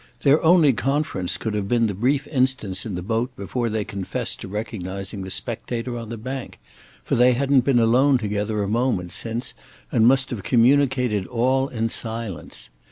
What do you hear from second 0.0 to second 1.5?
Their only conference